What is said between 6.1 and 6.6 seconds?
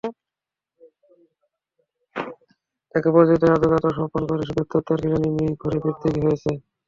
হয়েছে।